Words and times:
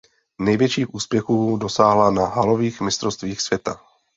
Největších 0.39 0.93
úspěchů 0.93 1.57
dosáhla 1.57 2.11
na 2.11 2.25
halových 2.25 2.81
mistrovstvích 2.81 3.41
světa. 3.41 3.79